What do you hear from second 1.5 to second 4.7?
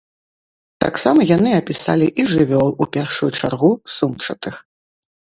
апісалі і жывёл, у першую чаргу сумчатых.